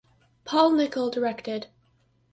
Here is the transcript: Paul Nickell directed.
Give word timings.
Paul 0.45 0.71
Nickell 0.73 1.11
directed. 1.11 1.67